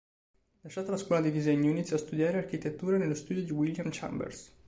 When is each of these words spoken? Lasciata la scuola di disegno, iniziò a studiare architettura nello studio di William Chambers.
Lasciata 0.61 0.89
la 0.89 0.97
scuola 0.97 1.21
di 1.21 1.29
disegno, 1.29 1.69
iniziò 1.69 1.95
a 1.95 1.99
studiare 1.99 2.39
architettura 2.39 2.97
nello 2.97 3.13
studio 3.13 3.43
di 3.43 3.51
William 3.51 3.89
Chambers. 3.91 4.51